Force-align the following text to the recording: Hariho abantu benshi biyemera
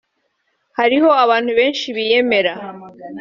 Hariho 0.77 1.09
abantu 1.23 1.51
benshi 1.59 1.85
biyemera 1.95 2.53